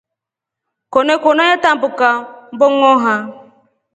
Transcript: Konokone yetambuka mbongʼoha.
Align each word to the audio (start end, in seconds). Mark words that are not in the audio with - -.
Konokone 0.93 1.43
yetambuka 1.49 2.09
mbongʼoha. 2.53 3.13